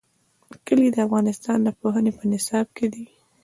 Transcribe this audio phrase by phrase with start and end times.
[0.65, 3.05] کلي د افغانستان د پوهنې په نصاب کې دي.